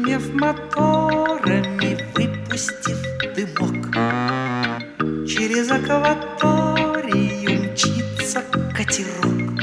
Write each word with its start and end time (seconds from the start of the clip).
Зашумев 0.00 0.34
моторами, 0.34 1.98
выпустив 2.14 2.98
дымок 3.36 3.96
Через 5.28 5.70
акваторию 5.70 7.50
мчится 7.64 8.42
катерок 8.74 9.60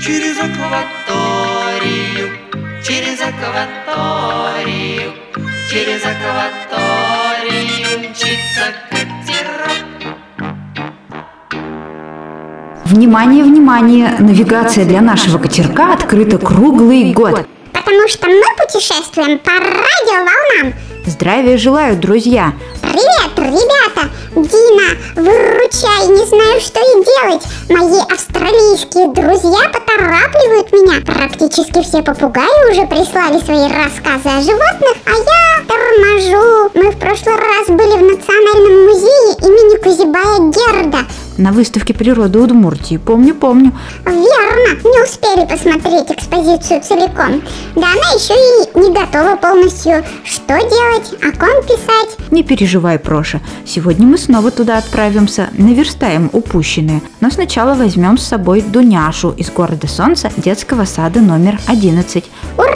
Через 0.00 0.38
акваторию, 0.38 2.28
через 2.82 3.20
акваторию 3.20 5.12
Через 5.70 6.02
акваторию 6.02 7.30
мчится 8.10 8.64
катерок 8.90 9.84
Внимание, 12.86 13.44
внимание! 13.44 14.16
Навигация 14.18 14.86
для 14.86 15.00
нашего 15.02 15.38
катерка 15.38 15.92
открыта 15.94 16.38
круглый 16.38 17.12
год. 17.12 17.46
Потому 17.84 18.08
что 18.08 18.26
мы 18.28 18.42
путешествуем 18.56 19.38
по 19.38 19.50
радиоволнам. 19.50 20.74
Здравия 21.06 21.58
желаю, 21.58 21.96
друзья! 21.96 22.54
Привет, 22.80 23.36
ребята! 23.36 24.08
Дина, 24.34 24.96
выручай, 25.16 26.08
не 26.08 26.26
знаю, 26.26 26.60
что 26.60 26.80
и 26.80 27.04
делать. 27.04 27.42
Мои 27.68 28.00
австралийские 28.10 29.08
друзья 29.12 29.68
поторапливают 29.68 30.72
меня. 30.72 31.04
Практически 31.04 31.82
все 31.82 32.02
попугаи 32.02 32.70
уже 32.70 32.86
прислали 32.86 33.38
свои 33.44 33.68
рассказы 33.68 34.28
о 34.28 34.40
животных, 34.40 34.96
а 35.04 35.10
я 35.10 35.64
торможу. 35.68 36.70
Мы 36.74 36.90
в 36.90 36.98
прошлый 36.98 37.36
раз 37.36 37.68
были 37.68 37.96
в 37.98 38.02
Национальном 38.02 38.33
На 41.36 41.50
выставке 41.50 41.94
природы 41.94 42.38
Удмуртии. 42.38 42.96
Помню, 42.96 43.34
помню. 43.34 43.72
Верно, 44.04 44.80
не 44.84 45.02
успели 45.02 45.44
посмотреть 45.46 46.10
экспозицию 46.10 46.80
целиком. 46.80 47.42
Да 47.74 47.88
она 47.88 48.10
еще 48.14 48.34
и 48.34 48.78
не 48.78 48.92
готова 48.92 49.36
полностью. 49.36 50.04
Что 50.24 50.58
делать, 50.58 51.12
о 51.22 51.36
ком 51.36 51.62
писать? 51.64 52.16
Не 52.30 52.44
переживай, 52.44 53.00
Проша. 53.00 53.40
Сегодня 53.66 54.06
мы 54.06 54.16
снова 54.16 54.52
туда 54.52 54.78
отправимся, 54.78 55.48
наверстаем 55.54 56.30
упущенное. 56.32 57.02
Но 57.20 57.30
сначала 57.30 57.74
возьмем 57.74 58.16
с 58.16 58.26
собой 58.26 58.62
Дуняшу 58.62 59.30
из 59.30 59.50
города 59.50 59.88
Солнца 59.88 60.30
детского 60.36 60.84
сада 60.84 61.20
номер 61.20 61.58
11. 61.66 62.24
Ура! 62.56 62.68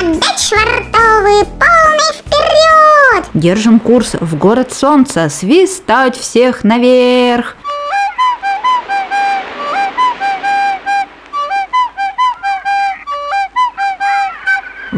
Отдать 0.00 0.40
швартовые, 0.40 1.44
полный 1.44 2.12
вперед! 2.14 3.24
Держим 3.34 3.80
курс 3.80 4.14
в 4.18 4.36
город 4.36 4.72
Солнца, 4.72 5.28
свистать 5.28 6.16
всех 6.16 6.64
наверх! 6.64 7.56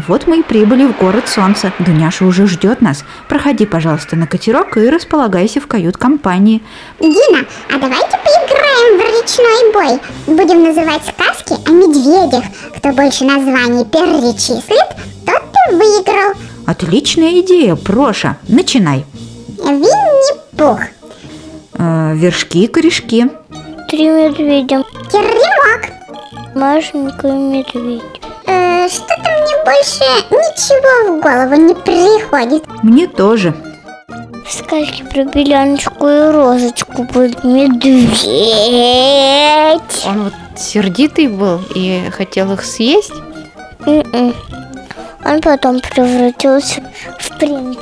Вот 0.09 0.25
мы 0.25 0.39
и 0.39 0.43
прибыли 0.43 0.87
в 0.87 0.97
город 0.97 1.27
Солнца. 1.27 1.71
Дуняша 1.77 2.25
уже 2.25 2.47
ждет 2.47 2.81
нас. 2.81 3.03
Проходи, 3.27 3.67
пожалуйста, 3.67 4.15
на 4.15 4.25
катерок 4.25 4.75
и 4.75 4.89
располагайся 4.89 5.61
в 5.61 5.67
кают-компании. 5.67 6.63
Дина, 6.99 7.45
а 7.71 7.77
давайте 7.77 8.17
поиграем 8.17 8.97
в 8.97 9.01
речной 9.01 9.71
бой. 9.71 9.99
Будем 10.25 10.63
называть 10.63 11.03
сказки 11.03 11.53
о 11.63 11.71
медведях. 11.71 12.43
Кто 12.75 12.91
больше 12.91 13.23
названий 13.23 13.85
перечислит, 13.85 14.97
тот 15.27 15.43
и 15.69 15.75
выиграл. 15.75 16.33
Отличная 16.65 17.41
идея, 17.41 17.75
Проша. 17.75 18.37
Начинай. 18.47 19.05
Винни-Пух, 19.59 20.79
Э, 21.77 22.15
вершки 22.15 22.63
и 22.63 22.67
корешки. 22.67 23.29
Три 23.89 24.07
медведя. 24.07 24.83
Теремок. 25.11 26.55
Машенька 26.55 27.27
и 27.27 27.31
медведь. 27.31 28.18
Э, 28.49 28.87
что-то 28.89 29.29
мне 29.29 29.63
больше 29.63 30.03
ничего 30.31 31.13
в 31.13 31.21
голову 31.21 31.55
не 31.55 31.75
приходит. 31.75 32.63
Мне 32.83 33.07
тоже. 33.07 33.53
В 34.45 34.51
сказке 34.51 35.03
про 35.03 35.25
Беляночку 35.25 36.07
и 36.07 36.31
Розочку 36.31 37.03
будет 37.03 37.43
медведь. 37.43 38.25
Он 40.07 40.23
вот 40.23 40.33
сердитый 40.57 41.27
был 41.27 41.61
и 41.75 42.09
хотел 42.11 42.51
их 42.53 42.65
съесть. 42.65 43.13
М-м. 43.85 44.33
Он 45.23 45.41
потом 45.41 45.79
превратился 45.81 46.81
в 47.19 47.37
принца. 47.37 47.79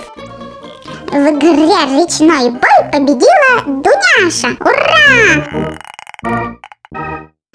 В 1.10 1.14
игре 1.14 1.56
«Речной 1.96 2.50
бой» 2.50 2.92
победила 2.92 3.64
Дуняша. 3.66 4.50
Ура! 4.60 5.78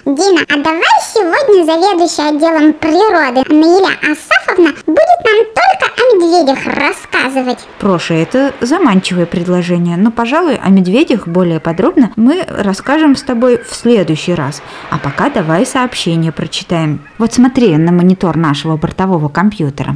Дина, 0.05 0.41
а 0.49 0.57
давай 0.57 0.99
сегодня 1.13 1.63
заведующая 1.63 2.29
отделом 2.29 2.73
природы 2.73 3.41
Наиля 3.53 3.95
Асафовна 4.01 4.71
будет 4.85 5.19
нам 5.23 5.45
только 5.55 5.93
о 5.95 6.15
медведях 6.15 6.65
рассказывать. 6.65 7.59
Проша, 7.79 8.13
это 8.13 8.53
заманчивое 8.59 9.25
предложение, 9.25 9.95
но, 9.95 10.11
пожалуй, 10.11 10.57
о 10.57 10.69
медведях 10.69 11.29
более 11.29 11.61
подробно 11.61 12.11
мы 12.17 12.45
расскажем 12.45 13.15
с 13.15 13.23
тобой 13.23 13.59
в 13.63 13.73
следующий 13.73 14.33
раз. 14.33 14.61
А 14.89 14.97
пока 14.97 15.29
давай 15.29 15.65
сообщение 15.65 16.33
прочитаем. 16.33 16.99
Вот 17.17 17.31
смотри 17.31 17.77
на 17.77 17.93
монитор 17.93 18.35
нашего 18.35 18.75
бортового 18.75 19.29
компьютера. 19.29 19.95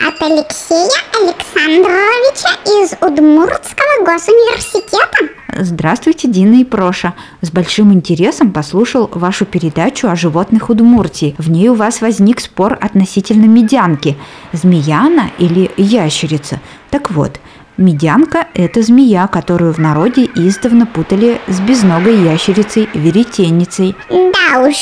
От 0.00 0.20
Алексея 0.22 0.90
Александровича 1.12 2.48
из 2.66 2.92
Удмуртского 3.00 4.04
госуниверситета. 4.04 5.34
Здравствуйте, 5.56 6.26
Дина 6.26 6.60
и 6.60 6.64
Проша. 6.64 7.14
С 7.40 7.50
большим 7.50 7.92
интересом 7.92 8.52
послушал 8.52 9.08
вашу 9.12 9.46
передачу 9.46 10.08
о 10.08 10.16
животных 10.16 10.68
Удмуртии. 10.68 11.36
В 11.38 11.48
ней 11.48 11.68
у 11.68 11.74
вас 11.74 12.00
возник 12.00 12.40
спор 12.40 12.76
относительно 12.80 13.44
медянки. 13.44 14.16
Змея 14.52 15.02
она 15.02 15.30
или 15.38 15.70
ящерица? 15.76 16.60
Так 16.90 17.10
вот, 17.10 17.38
медянка– 17.76 18.46
это 18.54 18.82
змея, 18.82 19.26
которую 19.26 19.72
в 19.72 19.78
народе 19.78 20.28
издавна 20.34 20.86
путали 20.86 21.40
с 21.48 21.60
безногой 21.60 22.16
ящерицей 22.16 22.88
веретенницей. 22.94 23.94
Да 24.08 24.60
уж. 24.60 24.76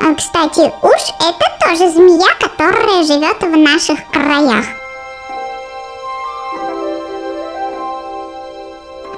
А, 0.00 0.14
Кстати, 0.14 0.70
уж 0.82 1.02
это 1.20 1.44
тоже 1.60 1.90
змея, 1.90 2.28
которая 2.40 3.04
живет 3.04 3.40
в 3.42 3.56
наших 3.56 3.98
краях. 4.12 4.64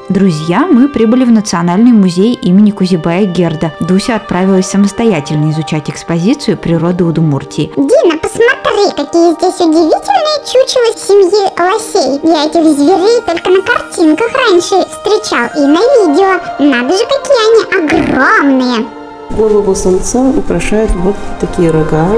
Друзья, 0.08 0.66
мы 0.70 0.88
прибыли 0.88 1.24
в 1.24 1.32
Национальный 1.32 1.90
музей 1.90 2.34
имени 2.34 2.70
Кузибая 2.70 3.24
Герда. 3.24 3.72
Дуся 3.80 4.14
отправилась 4.14 4.66
самостоятельно 4.66 5.50
изучать 5.50 5.90
экспозицию 5.90 6.56
природы 6.56 7.02
Удмуртии. 7.02 7.72
Дина, 7.76 8.16
посмотри, 8.16 8.94
какие 8.94 9.34
здесь 9.34 9.60
удивительные 9.60 10.38
чучела 10.46 10.96
семьи 10.96 11.50
лосей. 11.58 12.20
Я 12.22 12.44
этих 12.44 12.78
зверей 12.78 13.20
только 13.26 13.50
на 13.50 13.62
картинках 13.62 14.32
раньше 14.32 14.86
встречал 14.88 15.48
и 15.56 15.66
на 15.66 15.80
видео. 15.80 16.40
Надо 16.60 16.96
же, 16.96 17.04
какие 17.04 17.42
они 17.48 17.84
огромные. 17.84 19.05
Голову 19.30 19.74
самца 19.74 20.30
украшают 20.30 20.90
вот 20.92 21.14
такие 21.40 21.70
рога, 21.70 22.08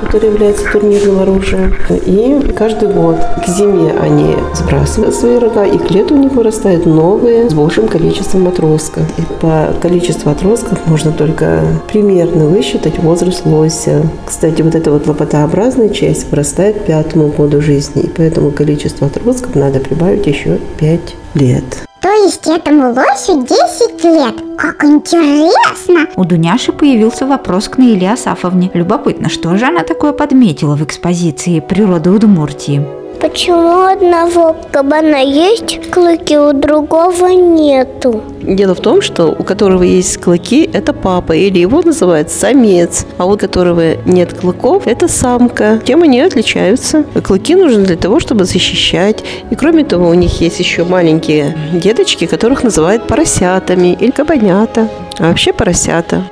которые 0.00 0.32
являются 0.32 0.64
турнирным 0.70 1.20
оружием. 1.20 1.74
И 1.88 2.52
каждый 2.54 2.88
год 2.92 3.16
к 3.44 3.48
зиме 3.48 3.92
они 4.00 4.36
сбрасывают 4.54 5.14
свои 5.14 5.38
рога, 5.38 5.64
и 5.64 5.78
к 5.78 5.90
лету 5.90 6.14
у 6.14 6.18
них 6.18 6.32
вырастают 6.32 6.84
новые 6.84 7.48
с 7.48 7.54
большим 7.54 7.88
количеством 7.88 8.48
отростков. 8.48 9.04
И 9.18 9.22
по 9.40 9.74
количеству 9.80 10.30
отростков 10.30 10.78
можно 10.86 11.12
только 11.12 11.62
примерно 11.90 12.46
высчитать 12.46 12.98
возраст 12.98 13.46
лося. 13.46 14.02
Кстати, 14.26 14.62
вот 14.62 14.74
эта 14.74 14.90
вот 14.90 15.06
лопатообразная 15.06 15.88
часть 15.88 16.30
вырастает 16.30 16.80
к 16.80 16.84
пятому 16.86 17.28
году 17.28 17.60
жизни, 17.62 18.02
и 18.02 18.08
поэтому 18.08 18.50
количество 18.50 19.06
отростков 19.06 19.54
надо 19.54 19.80
прибавить 19.80 20.26
еще 20.26 20.58
5 20.78 21.00
лет. 21.34 21.64
То 22.06 22.12
есть 22.12 22.46
этому 22.46 22.94
лосю 22.94 23.42
10 23.42 24.04
лет. 24.04 24.34
Как 24.56 24.84
интересно! 24.84 26.06
У 26.14 26.24
Дуняши 26.24 26.70
появился 26.70 27.26
вопрос 27.26 27.68
к 27.68 27.78
Наиле 27.78 28.12
Асафовне. 28.12 28.70
Любопытно, 28.74 29.28
что 29.28 29.56
же 29.56 29.66
она 29.66 29.82
такое 29.82 30.12
подметила 30.12 30.76
в 30.76 30.84
экспозиции 30.84 31.58
природы 31.58 32.10
Удмуртии? 32.10 33.05
Почему 33.28 33.82
одного 33.82 34.54
кабана 34.70 35.20
есть 35.20 35.90
клыки, 35.90 36.38
у 36.38 36.52
другого 36.52 37.26
нету? 37.26 38.22
Дело 38.40 38.76
в 38.76 38.80
том, 38.80 39.02
что 39.02 39.34
у 39.36 39.42
которого 39.42 39.82
есть 39.82 40.18
клыки, 40.18 40.70
это 40.72 40.92
папа, 40.92 41.32
или 41.32 41.58
его 41.58 41.82
называют 41.82 42.30
самец, 42.30 43.04
а 43.18 43.26
у 43.26 43.36
которого 43.36 43.96
нет 44.04 44.32
клыков, 44.32 44.86
это 44.86 45.08
самка. 45.08 45.80
Чем 45.84 46.04
они 46.04 46.20
отличаются? 46.20 47.02
Клыки 47.24 47.56
нужны 47.56 47.84
для 47.84 47.96
того, 47.96 48.20
чтобы 48.20 48.44
защищать. 48.44 49.24
И 49.50 49.56
кроме 49.56 49.84
того, 49.84 50.08
у 50.08 50.14
них 50.14 50.40
есть 50.40 50.60
еще 50.60 50.84
маленькие 50.84 51.56
деточки, 51.72 52.26
которых 52.26 52.62
называют 52.62 53.08
поросятами 53.08 53.98
или 54.00 54.12
кабанята. 54.12 54.88
А 55.18 55.24
вообще 55.24 55.52
поросята. 55.52 56.22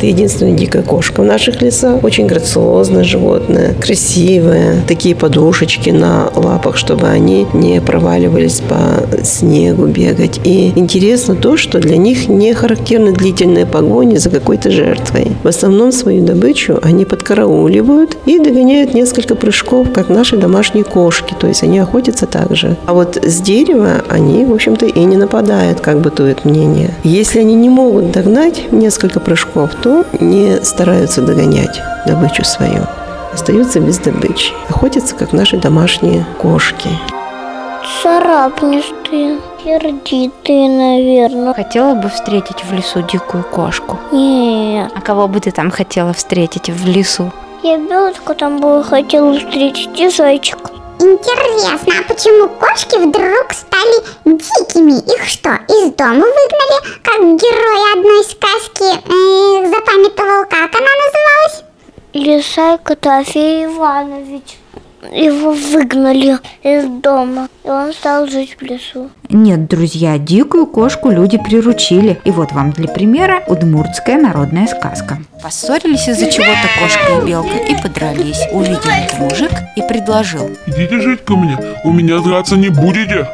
Это 0.00 0.06
единственная 0.06 0.54
дикая 0.54 0.82
кошка 0.82 1.20
в 1.20 1.26
наших 1.26 1.60
лесах. 1.60 2.02
Очень 2.02 2.26
грациозное 2.26 3.04
животное, 3.04 3.74
красивое. 3.74 4.76
Такие 4.88 5.14
подушечки 5.14 5.90
на 5.90 6.30
лапах, 6.34 6.78
чтобы 6.78 7.06
они 7.06 7.46
не 7.52 7.82
проваливались 7.82 8.62
по 8.62 9.22
снегу 9.22 9.84
бегать. 9.84 10.40
И 10.42 10.72
интересно 10.74 11.34
то, 11.34 11.58
что 11.58 11.80
для 11.80 11.98
них 11.98 12.28
не 12.28 12.54
характерны 12.54 13.12
длительные 13.12 13.66
погони 13.66 14.16
за 14.16 14.30
какой-то 14.30 14.70
жертвой. 14.70 15.32
В 15.42 15.48
основном 15.48 15.92
свою 15.92 16.24
добычу 16.24 16.78
они 16.80 17.04
подкарауливают 17.04 18.16
и 18.24 18.38
догоняют 18.38 18.94
несколько 18.94 19.34
прыжков, 19.34 19.92
как 19.92 20.08
наши 20.08 20.38
домашние 20.38 20.84
кошки. 20.84 21.34
То 21.38 21.46
есть 21.46 21.62
они 21.62 21.78
охотятся 21.78 22.24
так 22.24 22.56
же. 22.56 22.78
А 22.86 22.94
вот 22.94 23.18
с 23.22 23.42
дерева 23.42 24.02
они, 24.08 24.46
в 24.46 24.54
общем-то, 24.54 24.86
и 24.86 25.00
не 25.00 25.18
нападают, 25.18 25.80
как 25.80 26.00
бытует 26.00 26.46
мнение. 26.46 26.94
Если 27.04 27.40
они 27.40 27.54
не 27.54 27.68
могут 27.68 28.12
догнать 28.12 28.72
несколько 28.72 29.20
прыжков, 29.20 29.72
то 29.82 29.89
не 30.20 30.62
стараются 30.64 31.22
догонять 31.22 31.80
добычу 32.06 32.44
свою. 32.44 32.86
Остаются 33.32 33.80
без 33.80 33.98
добычи. 33.98 34.52
Охотятся, 34.68 35.14
как 35.14 35.32
наши 35.32 35.56
домашние 35.56 36.26
кошки. 36.38 36.88
Царапнистые, 38.02 39.38
сердитые, 39.62 40.68
наверное. 40.68 41.54
Хотела 41.54 41.94
бы 41.94 42.08
встретить 42.08 42.64
в 42.64 42.72
лесу 42.72 43.02
дикую 43.02 43.44
кошку. 43.44 43.98
Нет. 44.12 44.90
А 44.94 45.00
кого 45.00 45.28
бы 45.28 45.40
ты 45.40 45.50
там 45.50 45.70
хотела 45.70 46.12
встретить 46.12 46.70
в 46.70 46.86
лесу? 46.86 47.30
Я 47.62 47.78
белочку 47.78 48.34
там 48.34 48.58
бы 48.58 48.82
хотела 48.82 49.38
встретить 49.38 50.00
и 50.00 50.08
зайчик. 50.08 50.59
Интересно, 51.00 51.78
а 51.98 52.12
почему 52.12 52.48
кошки 52.48 52.96
вдруг 52.96 53.52
стали 53.52 54.04
дикими? 54.26 54.98
Их 55.14 55.24
что, 55.24 55.58
из 55.66 55.94
дома 55.94 56.26
выгнали, 56.26 57.00
как 57.02 57.20
герой 57.40 57.92
одной 57.94 58.24
сказки 58.24 58.84
э, 58.84 59.70
запамятовал, 59.70 60.44
как 60.44 60.74
она 60.74 60.90
называлась? 61.06 61.64
Лисай 62.12 62.76
Котофей 62.78 63.64
Иванович. 63.64 64.58
Его 65.02 65.52
выгнали 65.52 66.38
из 66.62 66.84
дома, 67.00 67.48
и 67.64 67.68
он 67.68 67.92
стал 67.92 68.26
жить 68.26 68.56
в 68.60 68.62
лесу. 68.62 69.10
Нет, 69.30 69.66
друзья, 69.66 70.18
дикую 70.18 70.66
кошку 70.66 71.10
люди 71.10 71.38
приручили. 71.38 72.20
И 72.24 72.30
вот 72.30 72.52
вам 72.52 72.72
для 72.72 72.86
примера 72.88 73.42
удмуртская 73.46 74.20
народная 74.20 74.66
сказка. 74.66 75.18
Поссорились 75.42 76.06
из-за 76.08 76.30
чего-то 76.30 76.68
кошка 76.78 77.22
и 77.22 77.26
белка 77.26 77.56
и 77.56 77.82
подрались. 77.82 78.46
Увидел 78.52 78.90
это 78.90 79.16
мужик 79.18 79.52
и 79.76 79.82
предложил. 79.82 80.50
Идите 80.66 81.00
жить 81.00 81.24
ко 81.24 81.34
мне, 81.34 81.56
у 81.84 81.92
меня 81.92 82.18
драться 82.18 82.56
не 82.56 82.68
будете. 82.68 83.26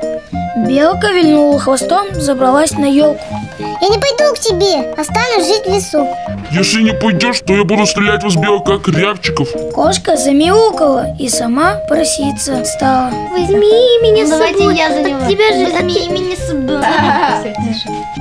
Белка 0.69 1.12
вильнула 1.12 1.59
хвостом, 1.59 2.06
забралась 2.15 2.73
на 2.73 2.87
елку. 2.87 3.25
Я 3.59 3.88
не 3.88 3.99
пойду 3.99 4.35
к 4.35 4.38
тебе, 4.38 4.93
останусь 4.93 5.47
жить 5.47 5.67
в 5.67 5.75
лесу. 5.75 6.09
Если 6.50 6.83
не 6.83 6.93
пойдешь, 6.93 7.41
то 7.41 7.55
я 7.55 7.65
буду 7.65 7.87
стрелять 7.87 8.23
в 8.23 8.25
вас 8.25 8.37
белок, 8.37 8.67
как 8.67 8.88
рябчиков. 8.88 9.49
Кошка 9.75 10.17
замяукала 10.17 11.15
и 11.19 11.29
сама 11.29 11.75
проситься 11.88 12.65
стала. 12.65 13.11
Возьми 13.33 13.99
меня 14.03 14.27
с 14.27 14.31
собой. 14.31 14.53
Давайте 14.55 14.81
я 14.81 14.91
за 14.91 15.03
него. 15.03 15.21
Тебя 15.29 15.53
же 15.53 15.73
Возьми 15.73 16.09
меня 16.09 16.37
с 16.37 16.47
собой. 16.49 16.77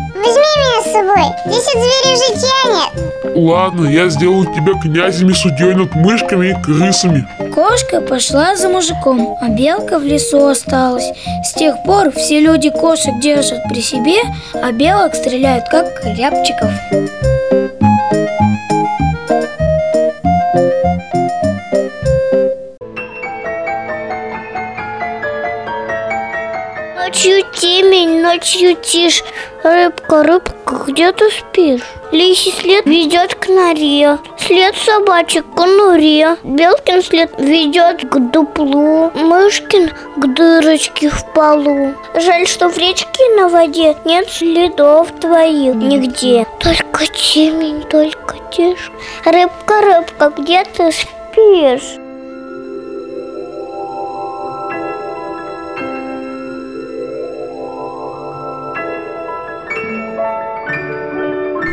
Возьми 0.25 0.41
меня 0.57 0.81
с 0.81 0.91
собой. 0.91 1.35
Здесь 1.45 1.67
от 1.67 1.81
зверя 1.81 2.15
житья 2.15 2.49
нет. 2.73 3.35
Ладно, 3.35 3.87
я 3.87 4.09
сделаю 4.09 4.45
тебя 4.45 4.73
князем 4.81 5.29
и 5.29 5.33
судьей 5.33 5.75
над 5.75 5.93
мышками 5.93 6.47
и 6.47 6.63
крысами. 6.63 7.27
Кошка 7.53 8.01
пошла 8.01 8.55
за 8.55 8.69
мужиком, 8.69 9.37
а 9.39 9.49
белка 9.49 9.99
в 9.99 10.03
лесу 10.03 10.47
осталась. 10.47 11.11
С 11.43 11.53
тех 11.53 11.75
пор 11.83 12.11
все 12.11 12.39
люди 12.39 12.71
кошек 12.71 13.19
держат 13.19 13.63
при 13.69 13.81
себе, 13.81 14.17
а 14.53 14.71
белок 14.71 15.13
стреляют 15.13 15.69
как 15.69 16.03
рябчиков. 16.03 16.71
Ночью 27.05 27.43
темень, 27.53 28.19
ночью 28.19 28.75
тишь. 28.81 29.23
Рыбка, 29.63 30.23
рыбка, 30.23 30.85
где 30.87 31.11
ты 31.11 31.29
спишь? 31.29 31.83
Лисий 32.11 32.51
след 32.51 32.83
ведет 32.87 33.35
к 33.35 33.47
норе, 33.47 34.17
след 34.39 34.75
собачек 34.75 35.45
к 35.45 35.55
конуре. 35.55 36.35
Белкин 36.43 37.03
след 37.03 37.29
ведет 37.37 38.09
к 38.09 38.31
дуплу, 38.31 39.11
мышкин 39.13 39.91
к 40.17 40.33
дырочке 40.33 41.09
в 41.09 41.31
полу. 41.35 41.93
Жаль, 42.15 42.47
что 42.47 42.69
в 42.69 42.77
речке 42.79 43.35
на 43.37 43.49
воде 43.49 43.95
нет 44.03 44.27
следов 44.27 45.11
твоих 45.21 45.75
нигде. 45.75 46.47
Только 46.59 47.05
темень, 47.05 47.83
только 47.83 48.37
тишь. 48.51 48.91
Рыбка, 49.25 49.81
рыбка, 49.81 50.33
где 50.35 50.63
ты 50.63 50.91
спишь? 50.91 51.99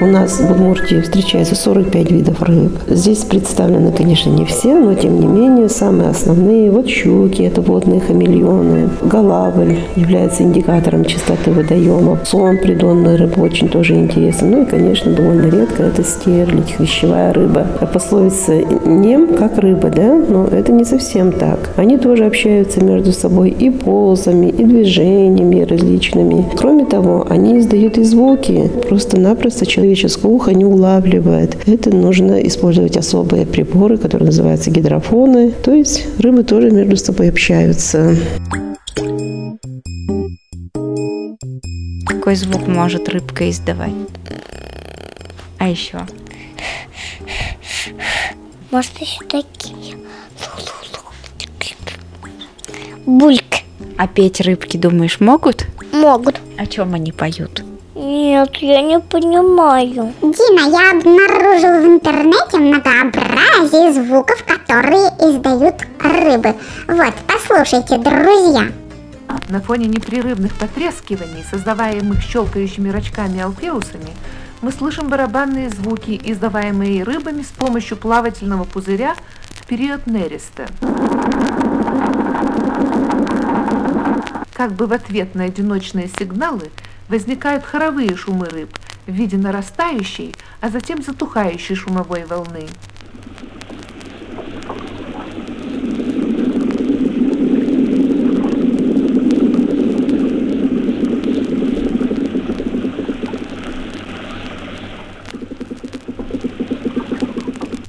У 0.02 0.06
нас 0.06 0.40
в 0.40 0.50
Удмуртии 0.50 1.00
встречается 1.00 1.54
45 1.54 2.10
видов 2.10 2.42
рыб. 2.42 2.72
Здесь 2.88 3.18
представлены, 3.18 3.92
конечно, 3.92 4.30
не 4.30 4.44
все, 4.44 4.74
но 4.74 4.94
тем 4.94 5.20
не 5.20 5.26
менее 5.28 5.68
самые 5.68 6.08
основные. 6.08 6.72
Вот 6.72 6.88
щуки, 6.88 7.42
это 7.42 7.60
водные 7.60 8.00
хамелеоны. 8.00 8.88
Голавль 9.02 9.76
является 9.94 10.42
индикатором 10.42 11.04
чистоты 11.04 11.52
водоемов. 11.52 12.26
Сон 12.26 12.58
придонной 12.58 13.14
рыбы 13.14 13.40
очень 13.42 13.68
тоже 13.68 13.94
интересен. 13.94 14.50
Ну 14.50 14.62
и, 14.62 14.66
конечно, 14.66 15.12
довольно 15.12 15.46
редко 15.46 15.84
это 15.84 16.02
стерлядь, 16.02 16.72
хрящевая 16.72 17.32
рыба. 17.32 17.68
А 17.80 17.86
пословица 17.86 18.54
«нем 18.84 19.28
как 19.34 19.56
рыба», 19.58 19.88
да? 19.88 20.16
Но 20.16 20.48
это 20.48 20.72
не 20.72 20.84
совсем 20.84 21.30
так. 21.30 21.70
Они 21.76 21.96
тоже 21.96 22.26
общаются 22.26 22.82
между 22.82 23.12
собой 23.12 23.50
и 23.50 23.70
позами, 23.70 24.48
и 24.48 24.64
движениями 24.64 25.60
различными. 25.60 26.44
Кроме 26.56 26.86
того, 26.86 27.24
они 27.30 27.60
издают 27.60 27.98
и 27.98 28.02
звуки. 28.02 28.68
Просто-напросто 28.88 29.64
человеческое 29.94 30.28
ухо 30.28 30.52
не 30.52 30.64
улавливает. 30.64 31.68
Это 31.68 31.90
нужно 31.90 32.40
использовать 32.46 32.96
особые 32.96 33.46
приборы, 33.46 33.98
которые 33.98 34.26
называются 34.26 34.70
гидрофоны. 34.70 35.50
То 35.50 35.72
есть 35.72 36.06
рыбы 36.18 36.44
тоже 36.44 36.70
между 36.70 36.96
собой 36.96 37.28
общаются. 37.28 38.16
Какой 42.06 42.36
звук 42.36 42.66
может 42.66 43.08
рыбка 43.08 43.50
издавать? 43.50 43.92
А 45.58 45.68
еще? 45.68 45.98
Может, 48.70 48.98
еще 48.98 49.20
такие. 49.28 49.96
Бульк. 53.04 53.42
А 53.98 54.08
петь 54.08 54.40
рыбки, 54.40 54.76
думаешь, 54.76 55.20
могут? 55.20 55.66
Могут. 55.92 56.40
О 56.56 56.66
чем 56.66 56.94
они 56.94 57.12
поют? 57.12 57.61
Нет, 58.42 58.56
я 58.56 58.82
не 58.82 58.98
понимаю. 58.98 60.12
Дина, 60.20 60.68
я 60.68 60.90
обнаружил 60.90 61.80
в 61.80 61.94
интернете 61.94 62.58
многообразие 62.58 63.92
звуков, 63.92 64.42
которые 64.44 65.10
издают 65.20 65.76
рыбы. 66.00 66.56
Вот, 66.88 67.14
послушайте, 67.28 67.98
друзья. 67.98 68.72
На 69.48 69.60
фоне 69.60 69.86
непрерывных 69.86 70.58
потрескиваний, 70.58 71.44
создаваемых 71.48 72.20
щелкающими 72.20 72.88
рачками 72.88 73.40
алфеусами, 73.40 74.10
мы 74.60 74.72
слышим 74.72 75.08
барабанные 75.08 75.68
звуки, 75.70 76.20
издаваемые 76.24 77.04
рыбами 77.04 77.42
с 77.42 77.52
помощью 77.56 77.96
плавательного 77.96 78.64
пузыря 78.64 79.14
в 79.60 79.66
период 79.68 80.08
нереста. 80.08 80.66
Как 84.52 84.72
бы 84.72 84.86
в 84.86 84.92
ответ 84.92 85.36
на 85.36 85.44
одиночные 85.44 86.08
сигналы 86.08 86.72
возникают 87.08 87.64
хоровые 87.64 88.16
шумы 88.16 88.46
рыб 88.46 88.76
в 89.06 89.12
виде 89.12 89.36
нарастающей, 89.36 90.34
а 90.60 90.68
затем 90.68 91.02
затухающей 91.02 91.74
шумовой 91.74 92.24
волны. 92.24 92.68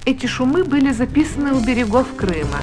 Эти 0.06 0.28
шумы 0.28 0.64
были 0.64 0.92
записаны 0.92 1.54
у 1.54 1.60
берегов 1.60 2.16
Крыма. 2.16 2.60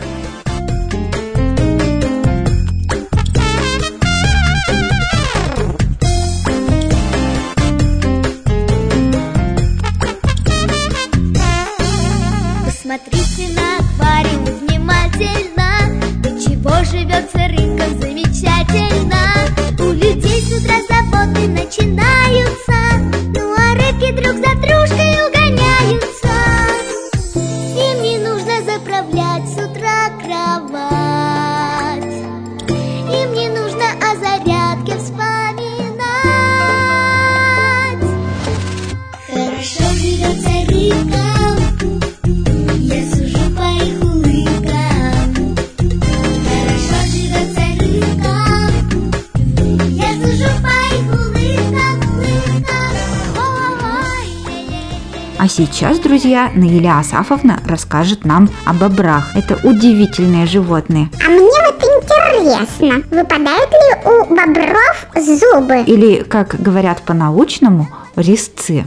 Сейчас, 55.61 55.99
друзья, 55.99 56.51
Наиля 56.55 56.99
Асафовна 56.99 57.61
расскажет 57.67 58.25
нам 58.25 58.49
о 58.65 58.73
бобрах. 58.73 59.37
Это 59.37 59.59
удивительные 59.63 60.47
животные. 60.47 61.11
А 61.23 61.29
мне 61.29 61.43
вот 61.43 61.83
интересно, 61.85 63.03
выпадают 63.11 63.71
ли 63.71 64.11
у 64.11 64.25
бобров 64.35 65.07
зубы? 65.15 65.83
Или, 65.87 66.23
как 66.23 66.57
говорят 66.59 67.03
по-научному, 67.03 67.89
резцы. 68.17 68.87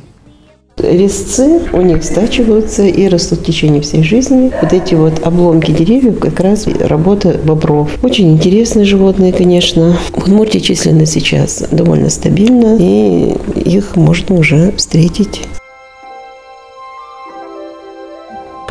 Резцы 0.78 1.62
у 1.74 1.82
них 1.82 2.04
стачиваются 2.04 2.84
и 2.84 3.08
растут 3.08 3.40
в 3.42 3.46
течение 3.46 3.82
всей 3.82 4.02
жизни. 4.02 4.52
Вот 4.60 4.74
эти 4.74 4.96
вот 4.96 5.24
обломки 5.24 5.70
деревьев 5.70 6.18
как 6.20 6.40
раз 6.40 6.66
работа 6.66 7.40
бобров. 7.44 7.92
Очень 8.04 8.34
интересные 8.34 8.86
животные, 8.86 9.32
конечно. 9.32 9.96
В 10.14 10.24
Удмуртии 10.24 10.58
численность 10.58 11.14
сейчас 11.14 11.64
довольно 11.70 12.10
стабильна, 12.10 12.78
и 12.80 13.36
их 13.64 13.96
можно 13.96 14.38
уже 14.38 14.72
встретить. 14.76 15.42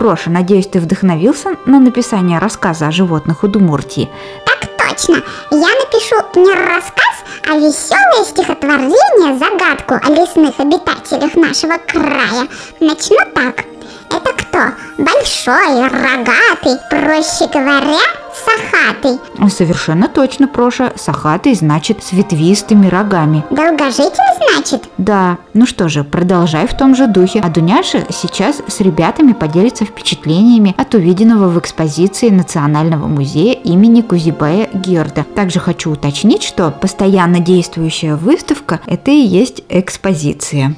Проша, 0.02 0.30
надеюсь, 0.30 0.66
ты 0.66 0.80
вдохновился 0.80 1.50
на 1.64 1.78
написание 1.78 2.40
рассказа 2.40 2.88
о 2.88 2.90
животных 2.90 3.44
Удмуртии. 3.44 4.11
Так 4.44 4.68
точно. 4.76 5.23
Я 5.52 5.68
напишу 5.68 6.16
не 6.40 6.52
рассказ, 6.52 7.23
а 7.49 7.54
веселое 7.54 8.25
стихотворение 8.25 9.38
загадку 9.38 9.94
о 9.94 10.11
лесных 10.11 10.59
обитателях 10.59 11.37
нашего 11.37 11.78
края. 11.87 12.49
Начну 12.80 13.18
так. 13.32 13.72
Это 14.14 14.33
кто? 14.35 14.59
Большой, 14.99 15.88
рогатый, 15.88 16.76
проще 16.90 17.49
говоря, 17.52 17.99
сахатый. 18.45 19.19
Совершенно 19.50 20.09
точно, 20.09 20.49
Проша. 20.49 20.92
Сахатый 20.97 21.54
значит 21.54 22.04
с 22.04 22.12
ветвистыми 22.12 22.88
рогами. 22.88 23.45
Долгожитель, 23.50 24.12
значит? 24.54 24.85
Да. 24.99 25.38
Ну 25.54 25.66
что 25.66 25.88
же, 25.88 26.04
продолжай 26.04 26.66
в 26.66 26.76
том 26.76 26.95
же 26.95 27.07
духе. 27.07 27.40
А 27.42 27.49
Дуняша 27.49 28.00
сейчас 28.11 28.61
с 28.66 28.81
ребятами 28.81 29.33
поделится 29.33 29.85
впечатлениями 29.85 30.75
от 30.76 30.95
увиденного 30.95 31.49
в 31.49 31.59
экспозиции 31.59 32.28
Национального 32.28 33.07
музея 33.07 33.54
имени 33.54 34.02
Кузибая 34.02 34.69
Герда. 34.75 35.25
Также 35.35 35.59
хочу 35.59 35.90
уточнить, 35.90 36.42
что 36.42 36.71
постоянно 36.71 37.40
действующая 37.40 38.16
выставка– 38.16 38.81
это 38.87 39.11
и 39.11 39.16
есть 39.16 39.62
экспозиция. 39.69 40.75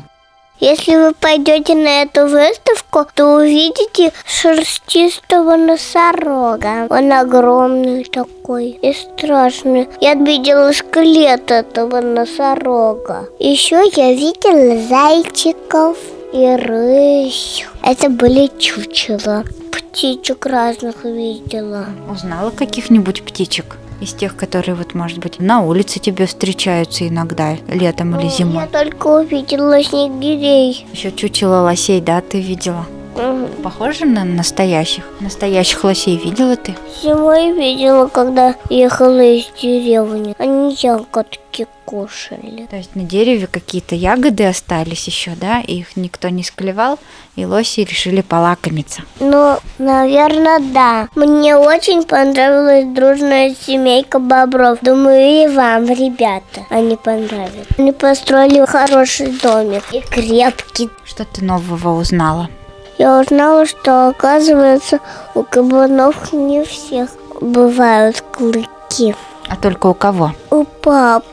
Если 0.60 0.94
вы 0.94 1.12
пойдете 1.12 1.74
на 1.74 2.02
эту 2.02 2.26
выставку, 2.26 3.06
то 3.12 3.36
увидите 3.36 4.12
шерстистого 4.24 5.56
носорога. 5.56 6.86
Он 6.90 7.12
огромный 7.12 8.04
такой 8.04 8.70
и 8.70 8.92
страшный. 8.92 9.88
Я 10.00 10.14
видела 10.14 10.70
скелет 10.72 11.50
этого 11.50 12.00
носорога. 12.00 13.28
Еще 13.40 13.82
я 13.96 14.12
видела 14.12 14.80
зайчиков 14.88 15.98
и 16.32 16.56
рысь. 16.56 17.66
Это 17.82 18.08
были 18.08 18.48
чучела. 18.58 19.44
Птичек 19.72 20.46
разных 20.46 21.04
видела. 21.04 21.86
Узнала 22.08 22.50
каких-нибудь 22.50 23.24
птичек? 23.24 23.76
Из 24.04 24.12
тех, 24.12 24.36
которые, 24.36 24.74
вот, 24.74 24.92
может 24.92 25.18
быть, 25.18 25.40
на 25.40 25.62
улице 25.62 25.98
тебе 25.98 26.26
встречаются 26.26 27.08
иногда, 27.08 27.56
летом 27.68 28.14
или 28.20 28.26
Я 28.26 28.30
зимой. 28.30 28.66
только 28.70 29.06
увидела 29.06 29.82
снегирей. 29.82 30.86
Еще 30.92 31.10
чучело 31.10 31.62
лосей, 31.62 32.02
да, 32.02 32.20
ты 32.20 32.38
видела? 32.38 32.84
Мгм. 33.16 33.48
Похоже 33.62 34.04
на 34.04 34.24
настоящих? 34.24 35.04
Настоящих 35.20 35.84
лосей 35.84 36.16
видела 36.16 36.56
ты? 36.56 36.74
Зимой 37.02 37.52
видела, 37.52 38.06
когда 38.08 38.54
ехала 38.70 39.20
из 39.20 39.46
деревни. 39.60 40.34
Они 40.38 40.76
ягодки 40.78 41.66
кушали. 41.84 42.66
То 42.70 42.76
есть 42.76 42.96
на 42.96 43.02
дереве 43.02 43.46
какие-то 43.46 43.94
ягоды 43.94 44.44
остались 44.46 45.06
еще, 45.06 45.32
да? 45.32 45.60
Их 45.60 45.96
никто 45.96 46.28
не 46.28 46.42
склевал, 46.42 46.98
и 47.36 47.44
лоси 47.44 47.80
решили 47.80 48.22
полакомиться. 48.22 49.02
Ну, 49.20 49.58
наверное, 49.78 50.60
да. 50.60 51.08
Мне 51.14 51.56
очень 51.56 52.02
понравилась 52.04 52.86
дружная 52.86 53.54
семейка 53.54 54.18
бобров. 54.18 54.78
Думаю, 54.80 55.44
и 55.44 55.54
вам, 55.54 55.86
ребята, 55.86 56.66
они 56.70 56.96
понравятся. 56.96 57.74
Они 57.78 57.92
построили 57.92 58.64
хороший 58.66 59.28
домик 59.42 59.84
и 59.92 60.00
крепкий. 60.00 60.90
Что 61.04 61.24
ты 61.24 61.44
нового 61.44 61.98
узнала? 62.00 62.48
Я 62.98 63.20
узнала, 63.20 63.66
что, 63.66 64.08
оказывается, 64.08 65.00
у 65.34 65.42
кабанов 65.42 66.32
не 66.32 66.64
всех 66.64 67.10
бывают 67.40 68.22
клыки. 68.32 69.14
А 69.48 69.56
только 69.56 69.88
у 69.88 69.94
кого? 69.94 70.32
У 70.50 70.64
пап, 70.64 71.24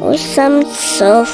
у 0.00 0.14
самцов. 0.14 1.28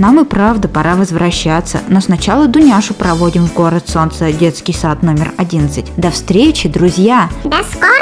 Нам 0.00 0.18
и 0.18 0.24
правда 0.24 0.66
пора 0.66 0.96
возвращаться, 0.96 1.82
но 1.88 2.00
сначала 2.00 2.46
Дуняшу 2.46 2.94
проводим 2.94 3.44
в 3.44 3.52
город 3.52 3.86
солнца, 3.86 4.32
детский 4.32 4.72
сад 4.72 5.02
номер 5.02 5.34
11. 5.36 5.92
До 5.98 6.10
встречи, 6.10 6.70
друзья! 6.70 7.28
До 7.44 7.62
скорой 7.70 7.99